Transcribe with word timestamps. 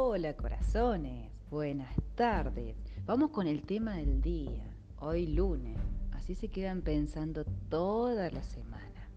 Hola 0.00 0.36
corazones, 0.36 1.28
buenas 1.50 1.92
tardes. 2.14 2.76
Vamos 3.04 3.30
con 3.30 3.48
el 3.48 3.62
tema 3.62 3.96
del 3.96 4.22
día, 4.22 4.62
hoy 5.00 5.26
lunes. 5.26 5.76
Así 6.12 6.36
se 6.36 6.46
quedan 6.46 6.82
pensando 6.82 7.44
toda 7.68 8.30
la 8.30 8.44
semana. 8.44 9.10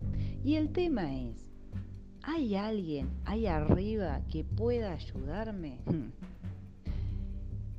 Y 0.44 0.56
el 0.56 0.74
tema 0.74 1.16
es, 1.16 1.46
¿hay 2.24 2.56
alguien 2.56 3.12
ahí 3.26 3.46
arriba 3.46 4.22
que 4.32 4.44
pueda 4.44 4.94
ayudarme? 4.94 5.78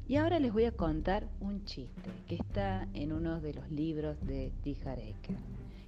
Y 0.07 0.17
ahora 0.17 0.39
les 0.39 0.53
voy 0.53 0.67
a 0.67 0.73
contar 0.73 1.29
un 1.41 1.65
chiste 1.65 2.11
que 2.29 2.37
está 2.37 2.87
en 2.93 3.13
uno 3.13 3.41
de 3.41 3.55
los 3.55 3.69
libros 3.71 4.21
de 4.27 4.53
Tijareker 4.63 5.39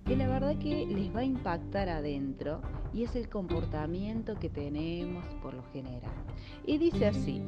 que 0.04 0.16
la 0.16 0.28
verdad 0.28 0.56
que 0.58 0.86
les 0.86 1.14
va 1.14 1.20
a 1.20 1.24
impactar 1.24 1.88
adentro 1.88 2.60
y 2.92 3.04
es 3.04 3.16
el 3.16 3.28
comportamiento 3.28 4.34
que 4.34 4.50
tenemos 4.50 5.24
por 5.42 5.54
lo 5.54 5.62
general. 5.72 6.12
Y 6.66 6.78
dice 6.78 7.06
así, 7.06 7.42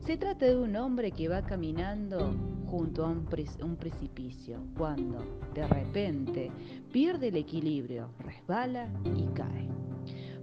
se 0.00 0.16
trata 0.16 0.46
de 0.46 0.56
un 0.56 0.76
hombre 0.76 1.10
que 1.10 1.28
va 1.28 1.42
caminando 1.42 2.34
junto 2.66 3.04
a 3.04 3.08
un, 3.08 3.26
un 3.62 3.76
precipicio 3.76 4.58
cuando 4.76 5.24
de 5.54 5.66
repente 5.66 6.50
pierde 6.92 7.28
el 7.28 7.36
equilibrio, 7.36 8.10
resbala 8.18 8.88
y 9.16 9.26
cae. 9.28 9.68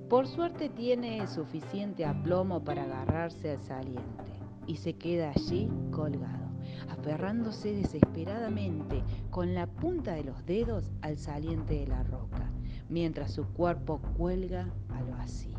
Por 0.10 0.28
suerte 0.28 0.70
tiene 0.70 1.28
suficiente 1.28 2.06
aplomo 2.06 2.64
para 2.64 2.84
agarrarse 2.84 3.52
al 3.52 3.62
saliente 3.62 4.34
y 4.68 4.78
se 4.78 4.94
queda 4.94 5.32
allí 5.32 5.70
colgado 5.92 6.45
aferrándose 6.90 7.74
desesperadamente 7.74 9.04
con 9.30 9.54
la 9.54 9.68
punta 9.68 10.14
de 10.14 10.24
los 10.24 10.46
dedos 10.46 10.92
al 11.02 11.18
saliente 11.18 11.76
de 11.76 11.88
la 11.88 12.04
roca, 12.04 12.50
mientras 12.90 13.32
su 13.32 13.46
cuerpo 13.46 14.00
cuelga 14.18 14.70
al 14.90 15.06
vacío. 15.12 15.56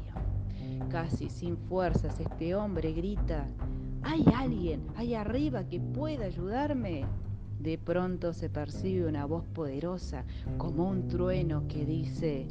Casi 0.91 1.29
sin 1.29 1.57
fuerzas 1.57 2.19
este 2.21 2.55
hombre 2.55 2.93
grita, 2.93 3.47
¿hay 4.03 4.25
alguien 4.35 4.87
ahí 4.97 5.15
arriba 5.15 5.65
que 5.65 5.81
pueda 5.81 6.27
ayudarme? 6.27 7.05
De 7.59 7.79
pronto 7.79 8.33
se 8.33 8.51
percibe 8.51 9.09
una 9.09 9.25
voz 9.25 9.45
poderosa 9.49 10.25
como 10.59 10.89
un 10.89 11.09
trueno 11.09 11.67
que 11.69 11.85
dice, 11.85 12.47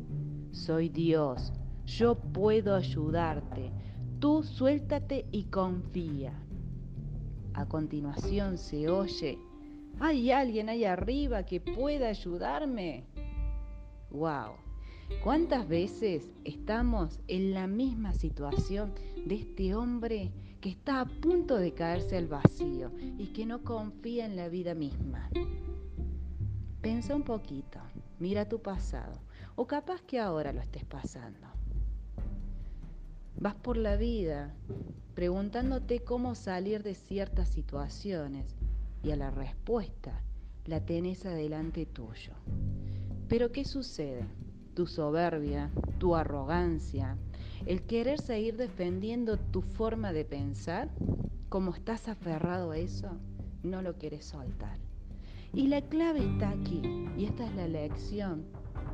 soy 0.52 0.90
Dios, 0.90 1.54
yo 1.86 2.16
puedo 2.16 2.76
ayudarte, 2.76 3.72
tú 4.20 4.44
suéltate 4.44 5.28
y 5.32 5.44
confía. 5.46 6.34
A 7.56 7.66
continuación 7.66 8.58
se 8.58 8.90
oye, 8.90 9.40
¿hay 10.02 10.30
alguien 10.30 10.68
ahí 10.68 10.84
arriba 10.84 11.44
que 11.44 11.62
pueda 11.62 12.10
ayudarme? 12.10 13.06
¡Wow! 14.12 14.56
¿Cuántas 15.24 15.66
veces 15.66 16.34
estamos 16.44 17.22
en 17.30 17.54
la 17.54 17.66
misma 17.66 18.12
situación 18.12 18.94
de 19.26 19.36
este 19.36 19.74
hombre 19.74 20.34
que 20.60 20.68
está 20.68 21.00
a 21.00 21.06
punto 21.06 21.56
de 21.56 21.74
caerse 21.74 22.18
al 22.18 22.28
vacío 22.28 22.92
y 23.18 23.28
que 23.28 23.46
no 23.46 23.64
confía 23.64 24.26
en 24.26 24.36
la 24.36 24.50
vida 24.50 24.74
misma? 24.74 25.30
Pensa 26.82 27.16
un 27.16 27.24
poquito, 27.24 27.80
mira 28.20 28.50
tu 28.50 28.62
pasado, 28.62 29.22
o 29.56 29.66
capaz 29.66 30.02
que 30.02 30.20
ahora 30.20 30.52
lo 30.52 30.60
estés 30.60 30.84
pasando. 30.84 31.55
Vas 33.38 33.56
por 33.56 33.78
la 33.78 33.98
vida 33.98 34.54
preguntándote 35.14 36.02
cómo 36.02 36.36
salir 36.36 36.84
de 36.84 36.94
ciertas 36.94 37.50
situaciones 37.50 38.56
y 39.04 39.12
a 39.12 39.16
la 39.16 39.32
respuesta 39.32 40.22
la 40.66 40.86
tenés 40.86 41.26
adelante 41.26 41.86
tuyo. 41.86 42.34
Pero 43.28 43.52
¿qué 43.52 43.66
sucede? 43.66 44.26
Tu 44.74 44.88
soberbia, 44.88 45.72
tu 46.00 46.16
arrogancia, 46.16 47.18
el 47.66 47.84
querer 47.84 48.20
seguir 48.20 48.58
defendiendo 48.58 49.38
tu 49.38 49.62
forma 49.62 50.12
de 50.12 50.26
pensar, 50.26 50.90
como 51.50 51.74
estás 51.74 52.08
aferrado 52.08 52.72
a 52.72 52.78
eso, 52.78 53.10
no 53.64 53.82
lo 53.82 53.98
quieres 53.98 54.26
soltar. 54.26 54.78
Y 55.54 55.68
la 55.68 55.82
clave 55.82 56.20
está 56.20 56.50
aquí, 56.50 56.82
y 57.18 57.26
esta 57.26 57.48
es 57.48 57.56
la 57.56 57.68
lección 57.68 58.46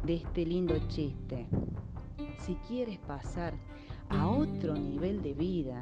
de 0.06 0.16
este 0.16 0.46
lindo 0.46 0.76
chiste. 0.88 1.48
Si 2.40 2.56
quieres 2.68 3.00
pasar 3.00 3.54
a 4.12 4.28
otro 4.30 4.76
nivel 4.76 5.22
de 5.22 5.34
vida, 5.34 5.82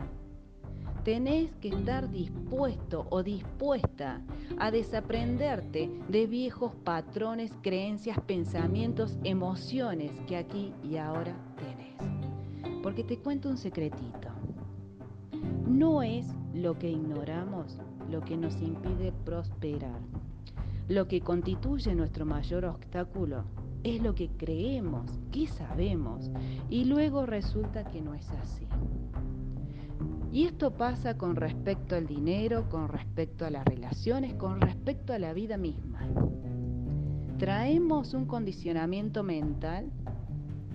tenés 1.03 1.51
que 1.55 1.69
estar 1.69 2.09
dispuesto 2.09 3.07
o 3.09 3.23
dispuesta 3.23 4.21
a 4.59 4.71
desaprenderte 4.71 5.89
de 6.07 6.27
viejos 6.27 6.73
patrones, 6.83 7.51
creencias, 7.61 8.19
pensamientos, 8.21 9.17
emociones 9.23 10.11
que 10.27 10.37
aquí 10.37 10.73
y 10.83 10.97
ahora 10.97 11.35
tenés. 11.57 12.81
Porque 12.83 13.03
te 13.03 13.17
cuento 13.17 13.49
un 13.49 13.57
secretito. 13.57 14.29
No 15.67 16.01
es 16.01 16.25
lo 16.53 16.77
que 16.77 16.89
ignoramos 16.89 17.77
lo 18.09 18.21
que 18.21 18.37
nos 18.37 18.59
impide 18.61 19.11
prosperar. 19.23 19.99
Lo 20.87 21.07
que 21.07 21.21
constituye 21.21 21.93
nuestro 21.93 22.25
mayor 22.25 22.65
obstáculo 22.65 23.43
es 23.83 24.01
lo 24.01 24.15
que 24.15 24.29
creemos, 24.29 25.09
que 25.31 25.47
sabemos, 25.47 26.29
y 26.69 26.85
luego 26.85 27.25
resulta 27.25 27.85
que 27.85 28.01
no 28.01 28.13
es 28.13 28.29
así. 28.31 28.67
Y 30.31 30.45
esto 30.45 30.71
pasa 30.71 31.17
con 31.17 31.35
respecto 31.35 31.95
al 31.95 32.05
dinero, 32.05 32.69
con 32.69 32.87
respecto 32.87 33.45
a 33.45 33.49
las 33.49 33.65
relaciones, 33.65 34.35
con 34.35 34.61
respecto 34.61 35.11
a 35.13 35.19
la 35.19 35.33
vida 35.33 35.57
misma. 35.57 36.01
Traemos 37.39 38.13
un 38.13 38.25
condicionamiento 38.25 39.23
mental 39.23 39.89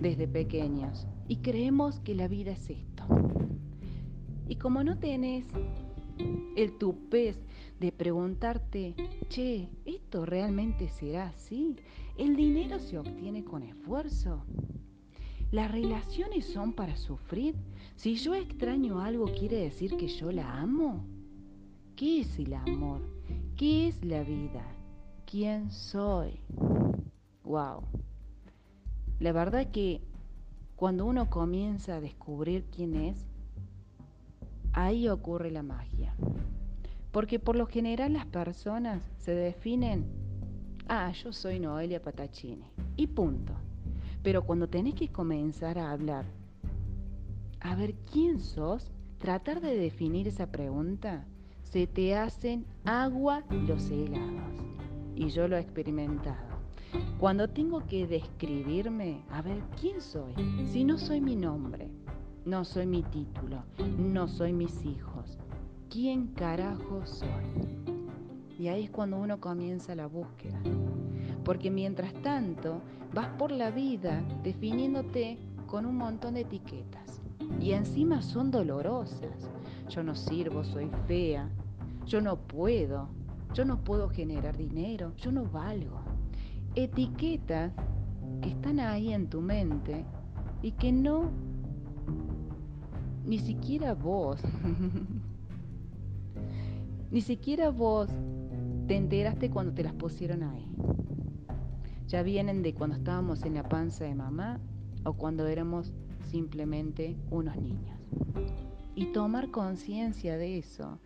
desde 0.01 0.27
pequeños 0.27 1.07
y 1.27 1.37
creemos 1.37 1.99
que 2.01 2.15
la 2.15 2.27
vida 2.27 2.51
es 2.51 2.69
esto. 2.69 3.03
Y 4.47 4.57
como 4.57 4.83
no 4.83 4.97
tenés 4.97 5.45
el 6.55 6.77
tupés 6.77 7.37
de 7.79 7.91
preguntarte, 7.91 8.95
che, 9.29 9.69
¿esto 9.85 10.25
realmente 10.25 10.87
será 10.89 11.27
así? 11.27 11.75
¿El 12.17 12.35
dinero 12.35 12.79
se 12.79 12.97
obtiene 12.97 13.43
con 13.43 13.63
esfuerzo? 13.63 14.43
¿Las 15.51 15.71
relaciones 15.71 16.45
son 16.45 16.73
para 16.73 16.97
sufrir? 16.97 17.55
Si 17.95 18.15
yo 18.15 18.33
extraño 18.35 18.99
algo, 18.99 19.25
¿quiere 19.25 19.57
decir 19.57 19.95
que 19.97 20.07
yo 20.07 20.31
la 20.31 20.59
amo? 20.59 21.05
¿Qué 21.95 22.21
es 22.21 22.39
el 22.39 22.53
amor? 22.53 23.01
¿Qué 23.55 23.87
es 23.87 24.03
la 24.03 24.23
vida? 24.23 24.65
¿Quién 25.25 25.71
soy? 25.71 26.39
Wow. 27.43 27.83
La 29.19 29.31
verdad 29.31 29.71
que 29.71 30.01
cuando 30.75 31.05
uno 31.05 31.29
comienza 31.29 31.95
a 31.95 32.01
descubrir 32.01 32.65
quién 32.65 32.95
es, 32.95 33.25
ahí 34.73 35.07
ocurre 35.07 35.51
la 35.51 35.63
magia. 35.63 36.04
Porque 37.15 37.39
por 37.39 37.55
lo 37.55 37.65
general 37.65 38.11
las 38.11 38.25
personas 38.25 39.01
se 39.19 39.33
definen, 39.33 40.05
ah, 40.89 41.13
yo 41.13 41.31
soy 41.31 41.61
Noelia 41.61 42.01
Patachini, 42.01 42.65
y 42.97 43.07
punto. 43.07 43.53
Pero 44.21 44.43
cuando 44.43 44.67
tenés 44.67 44.95
que 44.95 45.07
comenzar 45.07 45.79
a 45.79 45.93
hablar, 45.93 46.25
a 47.61 47.73
ver 47.73 47.95
quién 48.11 48.41
sos, 48.41 48.91
tratar 49.17 49.61
de 49.61 49.77
definir 49.77 50.27
esa 50.27 50.51
pregunta, 50.51 51.25
se 51.63 51.87
te 51.87 52.17
hacen 52.17 52.65
agua 52.83 53.45
los 53.49 53.89
helados. 53.89 54.53
Y 55.15 55.29
yo 55.29 55.47
lo 55.47 55.55
he 55.55 55.61
experimentado. 55.61 56.57
Cuando 57.17 57.47
tengo 57.47 57.85
que 57.85 58.07
describirme, 58.07 59.23
a 59.29 59.41
ver 59.41 59.63
quién 59.79 60.01
soy, 60.01 60.33
si 60.65 60.83
no 60.83 60.97
soy 60.97 61.21
mi 61.21 61.37
nombre, 61.37 61.89
no 62.43 62.65
soy 62.65 62.85
mi 62.87 63.03
título, 63.03 63.63
no 63.97 64.27
soy 64.27 64.51
mis 64.51 64.83
hijos, 64.83 65.14
¿quién 65.95 66.27
carajo 66.27 67.05
soy? 67.05 67.29
Y 68.59 68.67
ahí 68.67 68.83
es 68.83 68.89
cuando 68.89 69.17
uno 69.17 69.39
comienza 69.39 69.95
la 69.95 70.07
búsqueda. 70.07 70.59
Porque 71.45 71.71
mientras 71.71 72.13
tanto 72.15 72.81
vas 73.13 73.29
por 73.37 73.49
la 73.49 73.71
vida 73.71 74.21
definiéndote 74.43 75.37
con 75.67 75.85
un 75.85 75.95
montón 75.95 76.33
de 76.33 76.41
etiquetas. 76.41 77.21
Y 77.61 77.71
encima 77.71 78.21
son 78.21 78.51
dolorosas. 78.51 79.49
Yo 79.87 80.03
no 80.03 80.15
sirvo, 80.15 80.65
soy 80.65 80.91
fea, 81.07 81.49
yo 82.05 82.19
no 82.19 82.35
puedo, 82.39 83.07
yo 83.53 83.63
no 83.63 83.81
puedo 83.81 84.09
generar 84.09 84.57
dinero, 84.57 85.13
yo 85.15 85.31
no 85.31 85.45
valgo. 85.45 86.01
Etiquetas 86.75 87.71
que 88.41 88.49
están 88.49 88.81
ahí 88.81 89.13
en 89.13 89.29
tu 89.29 89.39
mente 89.39 90.03
y 90.61 90.73
que 90.73 90.91
no, 90.91 91.31
ni 93.23 93.39
siquiera 93.39 93.93
vos, 93.93 94.41
ni 97.11 97.21
siquiera 97.21 97.69
vos 97.69 98.09
te 98.87 98.95
enteraste 98.95 99.49
cuando 99.49 99.73
te 99.73 99.83
las 99.83 99.93
pusieron 99.93 100.43
ahí 100.43 100.65
ya 102.07 102.23
vienen 102.23 102.61
de 102.61 102.73
cuando 102.73 102.97
estábamos 102.97 103.43
en 103.43 103.55
la 103.55 103.67
panza 103.67 104.05
de 104.05 104.15
mamá 104.15 104.59
o 105.03 105.13
cuando 105.13 105.47
éramos 105.47 105.91
simplemente 106.29 107.17
unos 107.31 107.55
niños. 107.57 107.99
Y 108.95 109.07
tomar 109.07 109.51
conciencia 109.51 110.37
de 110.37 110.59
eso 110.59 110.99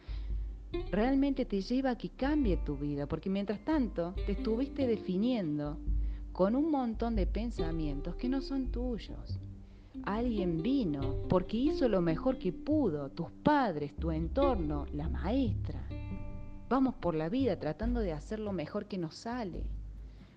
realmente 0.91 1.45
te 1.45 1.61
lleva 1.61 1.91
a 1.91 1.97
que 1.97 2.09
cambie 2.09 2.57
tu 2.57 2.77
vida, 2.77 3.07
porque 3.07 3.29
mientras 3.29 3.63
tanto 3.63 4.13
te 4.25 4.33
estuviste 4.33 4.85
definiendo 4.85 5.77
con 6.31 6.55
un 6.55 6.69
montón 6.69 7.15
de 7.15 7.25
pensamientos 7.25 8.15
que 8.15 8.29
no 8.29 8.41
son 8.41 8.71
tuyos. 8.71 9.39
Alguien 10.03 10.61
vino 10.61 11.15
porque 11.27 11.57
hizo 11.57 11.89
lo 11.89 12.01
mejor 12.01 12.37
que 12.37 12.53
pudo, 12.53 13.09
tus 13.09 13.31
padres, 13.31 13.95
tu 13.95 14.11
entorno, 14.11 14.85
la 14.93 15.09
maestra. 15.09 15.81
Vamos 16.69 16.95
por 16.95 17.15
la 17.15 17.29
vida 17.29 17.59
tratando 17.59 17.99
de 17.99 18.13
hacer 18.13 18.39
lo 18.39 18.53
mejor 18.53 18.85
que 18.85 18.97
nos 18.97 19.15
sale, 19.15 19.63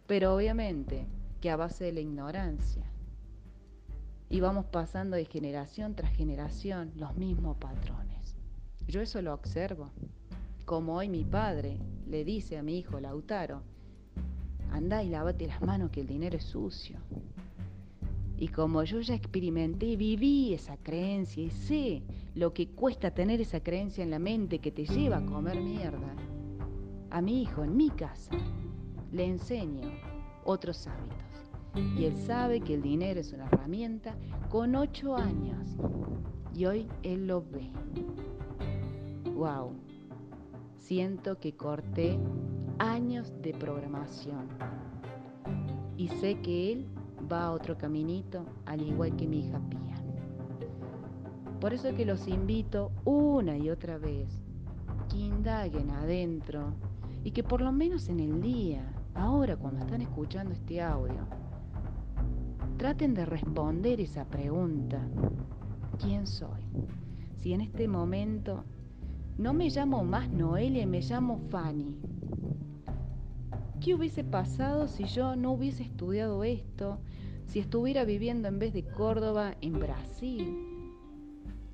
pero 0.06 0.34
obviamente 0.34 1.06
que 1.40 1.50
a 1.50 1.56
base 1.56 1.84
de 1.84 1.92
la 1.92 2.00
ignorancia. 2.00 2.84
Y 4.30 4.40
vamos 4.40 4.64
pasando 4.66 5.16
de 5.16 5.26
generación 5.26 5.94
tras 5.94 6.14
generación 6.14 6.92
los 6.96 7.14
mismos 7.16 7.58
patrones. 7.58 8.36
Yo 8.88 9.02
eso 9.02 9.20
lo 9.20 9.34
observo. 9.34 9.90
Como 10.64 10.96
hoy 10.96 11.08
mi 11.08 11.24
padre 11.24 11.78
le 12.06 12.24
dice 12.24 12.56
a 12.56 12.62
mi 12.62 12.78
hijo 12.78 12.98
Lautaro, 12.98 13.62
anda 14.70 15.02
y 15.02 15.10
lávate 15.10 15.46
las 15.46 15.60
manos 15.60 15.90
que 15.90 16.00
el 16.00 16.06
dinero 16.06 16.38
es 16.38 16.44
sucio. 16.44 16.98
Y 18.42 18.48
como 18.48 18.82
yo 18.82 18.98
ya 18.98 19.14
experimenté 19.14 19.86
y 19.86 19.96
viví 19.96 20.52
esa 20.52 20.76
creencia 20.76 21.44
y 21.44 21.50
sé 21.50 22.02
lo 22.34 22.52
que 22.52 22.70
cuesta 22.70 23.12
tener 23.12 23.40
esa 23.40 23.60
creencia 23.60 24.02
en 24.02 24.10
la 24.10 24.18
mente 24.18 24.58
que 24.58 24.72
te 24.72 24.84
lleva 24.84 25.18
a 25.18 25.24
comer 25.24 25.60
mierda, 25.60 26.12
a 27.10 27.22
mi 27.22 27.42
hijo 27.42 27.62
en 27.62 27.76
mi 27.76 27.88
casa 27.90 28.32
le 29.12 29.26
enseño 29.26 29.88
otros 30.42 30.88
hábitos. 30.88 31.96
Y 31.96 32.04
él 32.04 32.16
sabe 32.16 32.60
que 32.60 32.74
el 32.74 32.82
dinero 32.82 33.20
es 33.20 33.32
una 33.32 33.46
herramienta 33.46 34.16
con 34.50 34.74
ocho 34.74 35.14
años. 35.16 35.76
Y 36.52 36.64
hoy 36.64 36.88
él 37.04 37.28
lo 37.28 37.42
ve. 37.42 37.70
¡Wow! 39.36 39.72
Siento 40.78 41.38
que 41.38 41.54
corté 41.54 42.18
años 42.80 43.32
de 43.40 43.54
programación. 43.54 44.48
Y 45.96 46.08
sé 46.08 46.40
que 46.40 46.72
él 46.72 46.91
va 47.30 47.44
a 47.44 47.52
otro 47.52 47.76
caminito, 47.76 48.44
al 48.66 48.82
igual 48.82 49.16
que 49.16 49.26
mi 49.26 49.40
hija 49.40 49.60
Pía. 49.68 50.02
Por 51.60 51.72
eso 51.72 51.94
que 51.94 52.04
los 52.04 52.26
invito 52.26 52.90
una 53.04 53.56
y 53.56 53.70
otra 53.70 53.98
vez 53.98 54.28
que 55.08 55.18
indaguen 55.18 55.90
adentro 55.90 56.74
y 57.24 57.30
que 57.30 57.44
por 57.44 57.60
lo 57.60 57.70
menos 57.70 58.08
en 58.08 58.20
el 58.20 58.42
día, 58.42 58.84
ahora 59.14 59.56
cuando 59.56 59.80
están 59.80 60.02
escuchando 60.02 60.52
este 60.52 60.82
audio, 60.82 61.26
traten 62.78 63.14
de 63.14 63.24
responder 63.24 64.00
esa 64.00 64.24
pregunta. 64.24 65.00
¿Quién 66.00 66.26
soy? 66.26 66.62
Si 67.36 67.52
en 67.52 67.60
este 67.60 67.86
momento 67.86 68.64
no 69.38 69.54
me 69.54 69.70
llamo 69.70 70.02
más 70.02 70.28
Noelia, 70.30 70.86
me 70.86 71.00
llamo 71.00 71.38
Fanny. 71.48 71.96
¿Qué 73.80 73.94
hubiese 73.94 74.24
pasado 74.24 74.88
si 74.88 75.04
yo 75.04 75.36
no 75.36 75.52
hubiese 75.52 75.82
estudiado 75.82 76.44
esto? 76.44 76.98
Si 77.46 77.58
estuviera 77.58 78.04
viviendo 78.04 78.48
en 78.48 78.58
vez 78.58 78.72
de 78.72 78.84
Córdoba 78.84 79.56
en 79.60 79.74
Brasil. 79.74 80.72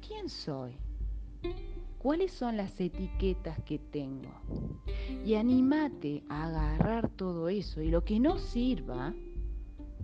¿Quién 0.07 0.29
soy? 0.29 0.77
¿Cuáles 1.99 2.33
son 2.33 2.57
las 2.57 2.81
etiquetas 2.81 3.61
que 3.65 3.79
tengo? 3.79 4.31
Y 5.25 5.35
anímate 5.35 6.23
a 6.29 6.47
agarrar 6.47 7.09
todo 7.09 7.49
eso 7.49 7.83
y 7.83 7.91
lo 7.91 8.05
que 8.05 8.21
no 8.21 8.39
sirva, 8.39 9.15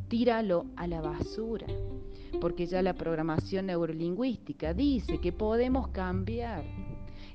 tíralo 0.09 0.67
a 0.77 0.87
la 0.87 1.01
basura. 1.01 1.67
Porque 2.41 2.67
ya 2.67 2.83
la 2.83 2.95
programación 2.95 3.67
neurolingüística 3.67 4.75
dice 4.75 5.21
que 5.21 5.33
podemos 5.33 5.89
cambiar 5.89 6.65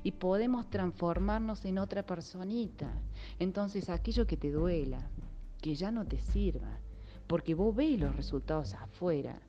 y 0.02 0.12
podemos 0.12 0.68
transformarnos 0.68 1.64
en 1.64 1.78
otra 1.78 2.04
personita. 2.04 2.92
Entonces 3.38 3.88
aquello 3.88 4.26
que 4.26 4.36
te 4.36 4.50
duela, 4.50 5.10
que 5.60 5.74
ya 5.74 5.90
no 5.90 6.06
te 6.06 6.18
sirva, 6.18 6.78
porque 7.30 7.54
vos 7.54 7.76
ves 7.76 8.00
los 8.00 8.16
resultados 8.16 8.74
afuera, 8.74 9.40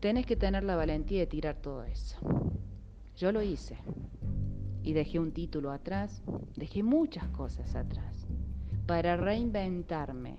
tenés 0.00 0.26
que 0.26 0.34
tener 0.34 0.64
la 0.64 0.74
valentía 0.74 1.20
de 1.20 1.28
tirar 1.28 1.54
todo 1.54 1.84
eso. 1.84 2.16
Yo 3.16 3.30
lo 3.30 3.40
hice 3.40 3.78
y 4.82 4.92
dejé 4.92 5.20
un 5.20 5.30
título 5.30 5.70
atrás, 5.70 6.24
dejé 6.56 6.82
muchas 6.82 7.28
cosas 7.28 7.76
atrás 7.76 8.26
para 8.84 9.16
reinventarme. 9.16 10.38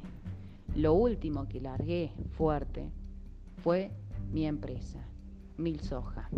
Lo 0.75 0.95
último 0.95 1.47
que 1.47 1.61
largué 1.61 2.11
fuerte 2.31 2.91
fue 3.63 3.89
mi 4.29 4.45
empresa, 4.47 4.99
Mil 5.55 5.79
Soja 5.79 6.29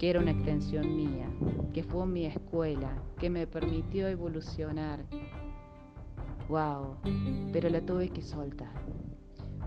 que 0.00 0.08
era 0.08 0.18
una 0.18 0.30
extensión 0.30 0.96
mía, 0.96 1.28
que 1.74 1.82
fue 1.82 2.06
mi 2.06 2.24
escuela, 2.24 2.90
que 3.18 3.28
me 3.28 3.46
permitió 3.46 4.08
evolucionar. 4.08 5.04
¡Wow! 6.50 6.96
Pero 7.52 7.68
la 7.68 7.80
tuve 7.80 8.08
que 8.08 8.22
soltar, 8.22 8.72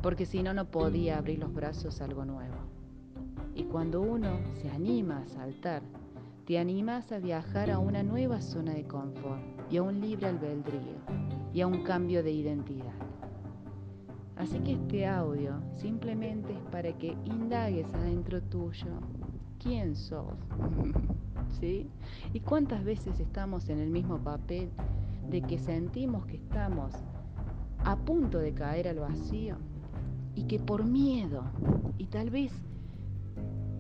porque 0.01 0.25
si 0.25 0.44
no, 0.44 0.53
no 0.53 0.69
podía 0.69 1.18
abrir 1.18 1.39
los 1.39 1.53
brazos 1.53 2.01
a 2.01 2.03
algo 2.03 2.25
nuevo. 2.25 2.57
Y 3.56 3.63
cuando 3.63 4.01
uno 4.01 4.41
se 4.62 4.69
anima 4.69 5.19
a 5.19 5.27
saltar, 5.27 5.81
te 6.45 6.59
animas 6.59 7.13
a 7.13 7.19
viajar 7.19 7.71
a 7.71 7.80
una 7.80 8.03
nueva 8.03 8.41
zona 8.41 8.74
de 8.74 8.83
confort 8.83 9.41
y 9.71 9.77
a 9.77 9.83
un 9.83 10.01
libre 10.01 10.27
albedrío 10.27 10.97
y 11.53 11.62
a 11.62 11.68
un 11.68 11.83
cambio 11.83 12.21
de 12.21 12.33
identidad. 12.33 12.91
Así 14.35 14.59
que 14.59 14.74
este 14.74 15.07
audio 15.07 15.62
simplemente 15.77 16.51
es 16.51 16.62
para 16.69 16.91
que 16.97 17.15
indagues 17.24 17.88
adentro 17.94 18.41
tuyo 18.41 19.00
quién 19.57 19.95
sos. 19.95 20.33
¿Sí? 21.62 21.88
¿Y 22.33 22.41
cuántas 22.41 22.83
veces 22.83 23.21
estamos 23.21 23.69
en 23.69 23.80
el 23.80 23.89
mismo 23.89 24.18
papel 24.18 24.69
de 25.29 25.41
que 25.41 25.57
sentimos 25.57 26.25
que 26.25 26.37
estamos 26.37 26.93
a 27.83 27.95
punto 27.97 28.39
de 28.39 28.53
caer 28.53 28.87
al 28.87 28.99
vacío 28.99 29.57
y 30.35 30.43
que 30.43 30.59
por 30.59 30.85
miedo 30.85 31.43
y 31.97 32.05
tal 32.07 32.29
vez 32.29 32.51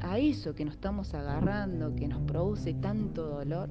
a 0.01 0.19
eso 0.19 0.53
que 0.53 0.65
nos 0.65 0.75
estamos 0.75 1.13
agarrando, 1.13 1.95
que 1.95 2.07
nos 2.07 2.21
produce 2.23 2.73
tanto 2.73 3.27
dolor, 3.27 3.69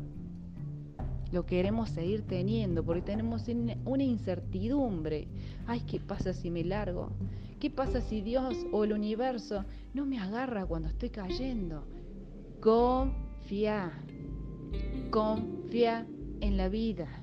lo 1.30 1.46
queremos 1.46 1.90
seguir 1.90 2.22
teniendo 2.26 2.84
porque 2.84 3.02
tenemos 3.02 3.46
una 3.84 4.02
incertidumbre. 4.02 5.28
Ay, 5.66 5.80
¿qué 5.80 5.98
pasa 5.98 6.32
si 6.32 6.50
me 6.50 6.64
largo? 6.64 7.10
¿Qué 7.58 7.70
pasa 7.70 8.00
si 8.00 8.20
Dios 8.20 8.54
o 8.72 8.84
el 8.84 8.92
universo 8.92 9.64
no 9.94 10.04
me 10.04 10.18
agarra 10.18 10.66
cuando 10.66 10.88
estoy 10.88 11.10
cayendo? 11.10 11.84
Confía, 12.60 13.92
confía 15.10 16.06
en 16.40 16.56
la 16.56 16.68
vida. 16.68 17.21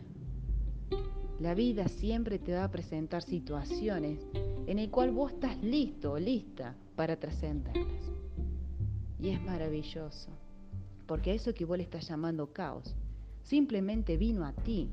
La 1.39 1.53
vida 1.53 1.87
siempre 1.87 2.37
te 2.37 2.53
va 2.53 2.65
a 2.65 2.71
presentar 2.71 3.23
situaciones 3.23 4.19
en 4.67 4.77
el 4.77 4.91
cual 4.91 5.11
vos 5.11 5.31
estás 5.31 5.61
listo 5.63 6.11
o 6.11 6.19
lista 6.19 6.75
para 6.97 7.17
trascenderlas. 7.17 8.11
Y 9.21 9.29
es 9.29 9.41
maravilloso, 9.43 10.31
porque 11.07 11.33
eso 11.33 11.53
que 11.53 11.63
vos 11.63 11.77
le 11.77 11.83
estás 11.83 12.09
llamando 12.09 12.51
caos, 12.51 12.93
simplemente 13.43 14.17
vino 14.17 14.45
a 14.45 14.51
ti 14.51 14.89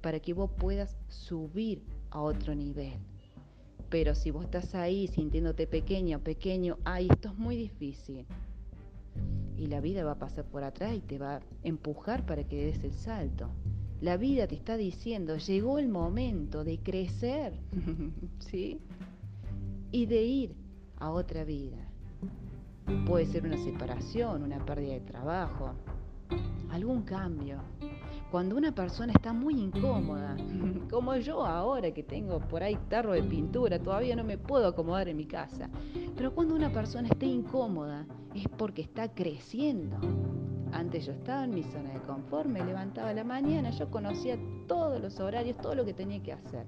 para 0.00 0.20
que 0.20 0.32
vos 0.32 0.50
puedas 0.56 0.96
subir 1.08 1.82
a 2.10 2.22
otro 2.22 2.54
nivel. 2.54 2.98
Pero 3.90 4.14
si 4.14 4.30
vos 4.30 4.44
estás 4.44 4.74
ahí 4.74 5.06
sintiéndote 5.06 5.66
pequeño, 5.66 6.20
pequeño, 6.20 6.78
ay, 6.84 7.08
esto 7.10 7.28
es 7.28 7.36
muy 7.36 7.56
difícil 7.56 8.24
y 9.58 9.66
la 9.66 9.80
vida 9.80 10.04
va 10.04 10.12
a 10.12 10.18
pasar 10.18 10.44
por 10.44 10.62
atrás 10.62 10.94
y 10.94 11.00
te 11.00 11.18
va 11.18 11.36
a 11.36 11.40
empujar 11.62 12.24
para 12.24 12.44
que 12.44 12.66
des 12.66 12.84
el 12.84 12.92
salto. 12.92 13.50
La 14.00 14.16
vida 14.16 14.46
te 14.46 14.54
está 14.54 14.76
diciendo, 14.76 15.36
llegó 15.38 15.78
el 15.78 15.88
momento 15.88 16.62
de 16.62 16.78
crecer, 16.78 17.54
¿sí? 18.38 18.80
Y 19.90 20.06
de 20.06 20.22
ir 20.22 20.54
a 20.98 21.10
otra 21.10 21.44
vida. 21.44 21.78
Puede 23.06 23.26
ser 23.26 23.44
una 23.44 23.58
separación, 23.58 24.44
una 24.44 24.64
pérdida 24.64 24.94
de 24.94 25.00
trabajo, 25.00 25.74
algún 26.70 27.02
cambio. 27.02 27.58
Cuando 28.30 28.56
una 28.56 28.72
persona 28.72 29.14
está 29.14 29.32
muy 29.32 29.58
incómoda, 29.58 30.36
como 30.90 31.16
yo 31.16 31.46
ahora 31.46 31.92
que 31.92 32.02
tengo 32.02 32.40
por 32.40 32.62
ahí 32.62 32.78
tarro 32.88 33.12
de 33.12 33.22
pintura, 33.22 33.78
todavía 33.78 34.16
no 34.16 34.24
me 34.24 34.36
puedo 34.36 34.66
acomodar 34.66 35.08
en 35.08 35.16
mi 35.16 35.24
casa, 35.24 35.70
pero 36.14 36.34
cuando 36.34 36.54
una 36.54 36.70
persona 36.70 37.08
está 37.08 37.24
incómoda 37.24 38.06
es 38.34 38.46
porque 38.58 38.82
está 38.82 39.08
creciendo. 39.08 39.96
Antes 40.72 41.06
yo 41.06 41.12
estaba 41.12 41.44
en 41.44 41.54
mi 41.54 41.62
zona 41.62 41.94
de 41.94 42.00
confort, 42.00 42.46
me 42.46 42.62
levantaba 42.62 43.08
a 43.08 43.14
la 43.14 43.24
mañana, 43.24 43.70
yo 43.70 43.90
conocía 43.90 44.38
todos 44.66 45.00
los 45.00 45.18
horarios, 45.20 45.56
todo 45.56 45.74
lo 45.74 45.86
que 45.86 45.94
tenía 45.94 46.22
que 46.22 46.34
hacer. 46.34 46.66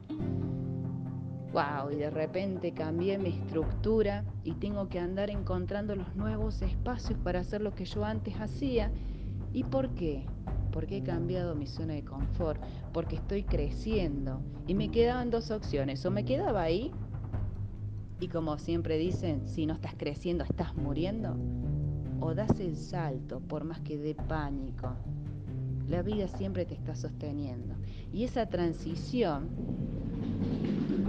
¡Wow! 1.53 1.91
Y 1.93 1.97
de 1.97 2.11
repente 2.11 2.73
cambié 2.73 3.19
mi 3.19 3.31
estructura 3.31 4.25
y 4.45 4.53
tengo 4.53 4.89
que 4.89 4.99
andar 4.99 5.29
encontrando 5.29 5.95
los 5.97 6.15
nuevos 6.17 6.63
espacios 6.63 7.19
para 7.19 7.41
hacer 7.41 7.61
lo 7.61 7.75
que 7.75 7.85
yo 7.85 8.05
antes 8.05 8.35
hacía. 8.41 8.91
¿Y 9.53 9.65
por 9.65 9.91
qué? 9.91 10.27
Porque 10.73 10.99
he 10.99 11.03
cambiado 11.03 11.55
mi 11.55 11.67
zona 11.67 11.95
de 11.95 12.05
confort, 12.05 12.63
porque 12.93 13.17
estoy 13.17 13.43
creciendo. 13.43 14.41
Y 14.67 14.75
me 14.75 14.91
quedaban 14.91 15.31
dos 15.31 15.51
opciones, 15.51 16.05
o 16.07 16.11
me 16.11 16.25
quedaba 16.25 16.63
ahí 16.63 16.93
y 18.21 18.29
como 18.29 18.59
siempre 18.59 18.99
dicen, 18.99 19.49
si 19.49 19.65
no 19.65 19.73
estás 19.73 19.95
creciendo, 19.97 20.45
estás 20.45 20.77
muriendo. 20.77 21.37
O 22.21 22.35
das 22.35 22.61
el 22.61 22.77
salto 22.77 23.41
por 23.41 23.65
más 23.65 23.81
que 23.81 23.97
dé 23.97 24.15
pánico. 24.15 24.93
La 25.89 26.03
vida 26.03 26.29
siempre 26.29 26.67
te 26.67 26.75
está 26.75 26.95
sosteniendo. 26.95 27.75
Y 28.13 28.25
esa 28.25 28.47
transición 28.47 29.49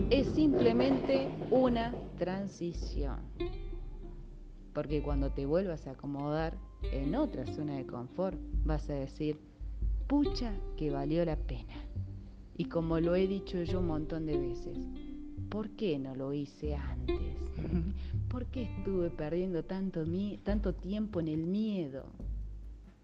es 0.09 0.25
simplemente 0.27 1.27
una 1.51 1.93
transición. 2.17 3.17
Porque 4.73 5.01
cuando 5.01 5.31
te 5.31 5.45
vuelvas 5.45 5.87
a 5.87 5.91
acomodar 5.91 6.57
en 6.91 7.15
otra 7.15 7.45
zona 7.45 7.75
de 7.75 7.85
confort, 7.85 8.37
vas 8.65 8.89
a 8.89 8.93
decir, 8.93 9.39
pucha 10.07 10.53
que 10.77 10.91
valió 10.91 11.23
la 11.25 11.35
pena. 11.35 11.73
Y 12.57 12.65
como 12.65 12.99
lo 12.99 13.15
he 13.15 13.27
dicho 13.27 13.63
yo 13.63 13.79
un 13.79 13.87
montón 13.87 14.25
de 14.25 14.37
veces, 14.37 14.77
¿por 15.49 15.69
qué 15.71 15.99
no 15.99 16.15
lo 16.15 16.33
hice 16.33 16.75
antes? 16.75 17.17
¿Por 18.29 18.45
qué 18.45 18.63
estuve 18.63 19.09
perdiendo 19.09 19.63
tanto, 19.63 20.03
tanto 20.43 20.73
tiempo 20.73 21.19
en 21.19 21.27
el 21.27 21.45
miedo? 21.45 22.05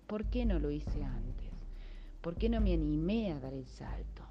¿Por 0.08 0.26
qué 0.26 0.46
no 0.46 0.60
lo 0.60 0.72
hice 0.72 1.04
antes? 1.04 1.52
¿Por 2.22 2.36
qué 2.36 2.50
no 2.50 2.62
me 2.62 2.74
animé 2.74 3.32
a 3.32 3.40
dar 3.40 3.54
el 3.54 3.66
salto? 3.66 4.24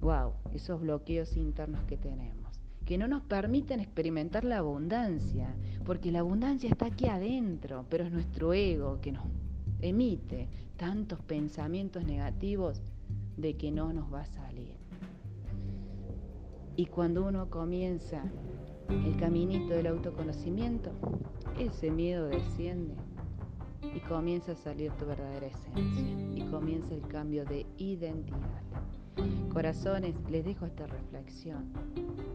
Wow, 0.00 0.32
esos 0.54 0.80
bloqueos 0.80 1.36
internos 1.36 1.82
que 1.84 1.96
tenemos, 1.96 2.47
que 2.88 2.96
no 2.96 3.06
nos 3.06 3.20
permiten 3.20 3.80
experimentar 3.80 4.44
la 4.44 4.56
abundancia, 4.56 5.54
porque 5.84 6.10
la 6.10 6.20
abundancia 6.20 6.70
está 6.70 6.86
aquí 6.86 7.06
adentro, 7.06 7.84
pero 7.90 8.04
es 8.04 8.10
nuestro 8.10 8.54
ego 8.54 8.98
que 9.02 9.12
nos 9.12 9.24
emite 9.82 10.48
tantos 10.78 11.20
pensamientos 11.20 12.02
negativos 12.04 12.80
de 13.36 13.58
que 13.58 13.70
no 13.70 13.92
nos 13.92 14.10
va 14.10 14.22
a 14.22 14.24
salir. 14.24 14.72
Y 16.76 16.86
cuando 16.86 17.26
uno 17.26 17.50
comienza 17.50 18.24
el 18.88 19.18
caminito 19.18 19.74
del 19.74 19.88
autoconocimiento, 19.88 20.90
ese 21.58 21.90
miedo 21.90 22.28
desciende 22.28 22.94
y 23.94 24.00
comienza 24.00 24.52
a 24.52 24.56
salir 24.56 24.92
tu 24.92 25.04
verdadera 25.04 25.48
esencia 25.48 26.06
y 26.34 26.40
comienza 26.50 26.94
el 26.94 27.02
cambio 27.02 27.44
de 27.44 27.66
identidad. 27.76 28.67
Corazones, 29.52 30.14
les 30.30 30.44
dejo 30.44 30.66
esta 30.66 30.86
reflexión. 30.86 31.72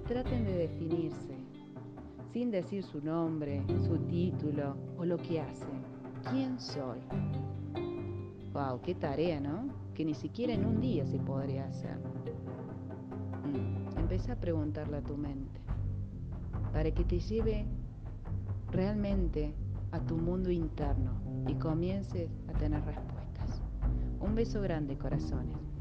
Traten 0.08 0.46
de 0.46 0.54
definirse, 0.58 1.36
sin 2.32 2.52
decir 2.52 2.84
su 2.84 3.02
nombre, 3.02 3.64
su 3.86 3.98
título 4.08 4.76
o 4.98 5.06
lo 5.06 5.18
que 5.18 5.40
hacen. 5.40 5.84
¿Quién 6.32 6.60
soy? 6.60 7.00
¡Wow! 8.54 8.82
¡Qué 8.82 8.96
tarea, 8.96 9.40
¿no? 9.40 9.68
Que 9.94 10.06
ni 10.06 10.14
siquiera 10.14 10.54
en 10.54 10.66
un 10.66 10.82
día 10.82 11.06
se 11.06 11.20
podría 11.20 11.66
hacer. 11.66 11.98
Mm, 13.46 14.32
a 14.32 14.36
preguntarle 14.36 14.98
a 14.98 15.02
tu 15.02 15.18
mente 15.18 15.60
para 16.72 16.92
que 16.92 17.04
te 17.04 17.20
lleve 17.20 17.66
realmente 18.72 19.54
a 19.92 20.00
tu 20.00 20.18
mundo 20.18 20.50
interno 20.50 21.12
y 21.48 21.54
comiences 21.56 22.30
a 22.48 22.54
tener 22.54 22.84
respuestas. 22.84 23.62
Un 24.20 24.36
beso 24.36 24.62
grande, 24.62 24.98
corazones. 24.98 25.73